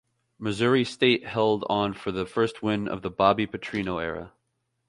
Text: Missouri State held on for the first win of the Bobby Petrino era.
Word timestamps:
Missouri 0.39 0.83
State 0.83 1.27
held 1.27 1.63
on 1.69 1.93
for 1.93 2.11
the 2.11 2.25
first 2.25 2.63
win 2.63 2.87
of 2.87 3.03
the 3.03 3.11
Bobby 3.11 3.45
Petrino 3.45 4.01
era. 4.01 4.33